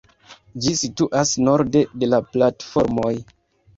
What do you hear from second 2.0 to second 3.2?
de la platformoj.